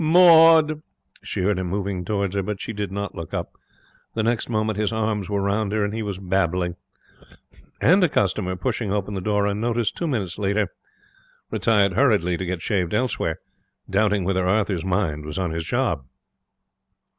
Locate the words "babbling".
6.17-6.75